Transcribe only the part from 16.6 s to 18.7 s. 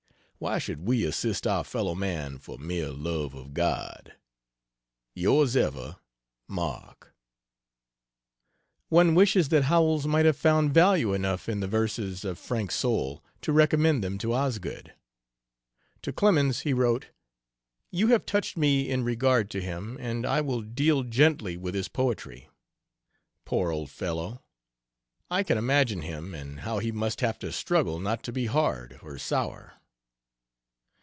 he wrote: "You have touched